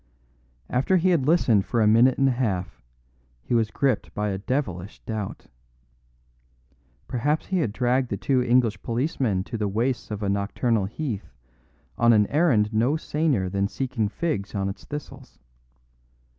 After 0.67 0.97
he 0.97 1.09
had 1.11 1.27
listened 1.27 1.63
for 1.63 1.79
a 1.79 1.85
minute 1.85 2.17
and 2.17 2.27
a 2.27 2.31
half, 2.31 2.81
he 3.43 3.53
was 3.53 3.69
gripped 3.69 4.15
by 4.15 4.29
a 4.29 4.39
devilish 4.39 4.99
doubt. 5.05 5.45
Perhaps 7.07 7.45
he 7.45 7.59
had 7.59 7.71
dragged 7.71 8.09
the 8.09 8.17
two 8.17 8.41
English 8.41 8.81
policemen 8.81 9.43
to 9.43 9.59
the 9.59 9.67
wastes 9.67 10.09
of 10.09 10.23
a 10.23 10.27
nocturnal 10.27 10.85
heath 10.85 11.29
on 11.99 12.13
an 12.13 12.25
errand 12.31 12.73
no 12.73 12.97
saner 12.97 13.47
than 13.47 13.67
seeking 13.67 14.09
figs 14.09 14.55
on 14.55 14.69
its 14.69 14.85
thistles. 14.85 15.37